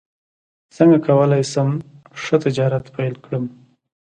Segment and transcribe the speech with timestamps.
[0.75, 1.69] څنګه کولی شم
[2.21, 3.45] ښه تجارت پیل کړم